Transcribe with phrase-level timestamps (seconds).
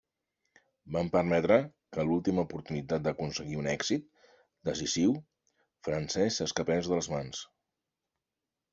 [0.95, 1.57] Van permetre
[1.97, 4.09] que l'última oportunitat d'aconseguir un èxit
[4.73, 5.17] decisiu
[5.91, 7.49] francès s'escapés de les mans.